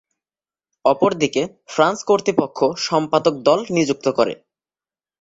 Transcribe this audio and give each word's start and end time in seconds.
অপরদিকে, 0.85 1.41
ফ্রান্স 1.67 1.99
কর্তৃপক্ষ 2.03 2.57
সম্পাদক 2.87 3.35
দল 3.47 3.59
নিযুক্ত 3.69 4.05
করে। 4.09 4.33